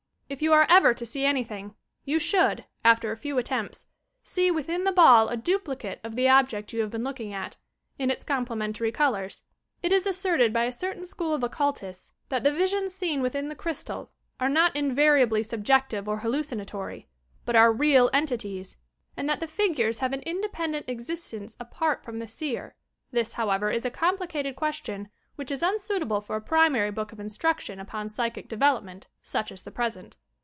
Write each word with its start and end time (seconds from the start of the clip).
If 0.33 0.41
you 0.41 0.53
are 0.53 0.65
ever 0.69 0.93
to 0.93 1.05
see 1.05 1.25
anything 1.25 1.75
you 2.05 2.17
should, 2.17 2.63
after 2.85 3.11
a 3.11 3.17
few 3.17 3.37
attempts, 3.37 3.87
see 4.23 4.49
within 4.49 4.85
the 4.85 4.91
ball 4.93 5.27
a 5.27 5.35
dupli 5.35 5.77
cate 5.77 5.99
of 6.05 6.15
the 6.15 6.29
object 6.29 6.71
you 6.71 6.79
have 6.79 6.89
been 6.89 7.03
looking 7.03 7.33
at, 7.33 7.57
in 7.99 8.09
its 8.09 8.23
com 8.23 8.45
plementary 8.45 8.93
colours. 8.93 9.43
It 9.83 9.91
is 9.91 10.05
asseried 10.07 10.53
by 10.53 10.63
a 10.63 10.71
certain 10.71 11.05
school 11.05 11.33
of 11.33 11.43
occultists 11.43 12.13
that 12.29 12.45
the 12.45 12.53
visions 12.53 12.93
seen 12.95 13.21
within 13.21 13.49
the 13.49 13.55
crystal 13.57 14.09
are 14.39 14.47
not 14.47 14.73
invariably 14.73 15.43
sub 15.43 15.65
jective 15.65 16.07
or 16.07 16.19
hallucinatory, 16.19 17.09
but 17.43 17.57
are 17.57 17.69
real 17.73 18.09
entities, 18.13 18.77
and 19.17 19.27
that 19.27 19.41
the 19.41 19.47
figures 19.47 19.99
have 19.99 20.13
an 20.13 20.21
independent 20.21 20.87
existence 20.87 21.57
apart 21.59 22.05
from 22.05 22.19
the 22.19 22.27
seer. 22.29 22.77
This, 23.11 23.33
however, 23.33 23.69
is 23.69 23.83
a 23.83 23.91
complicated 23.91 24.55
question 24.55 25.09
which 25.35 25.51
is 25.51 25.63
unsuitable 25.63 26.19
for 26.21 26.35
a 26.35 26.41
primary 26.41 26.91
book 26.91 27.11
of 27.11 27.19
instruction 27.19 27.79
upon 27.79 28.07
psychic 28.07 28.47
development 28.49 29.07
such 29.23 29.51
as 29.51 29.61
the 29.63 29.71
present. 29.71 30.15